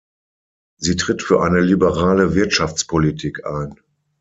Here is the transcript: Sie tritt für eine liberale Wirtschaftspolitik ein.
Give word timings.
Sie 0.77 0.95
tritt 0.95 1.21
für 1.21 1.43
eine 1.43 1.59
liberale 1.61 2.33
Wirtschaftspolitik 2.33 3.45
ein. 3.45 3.75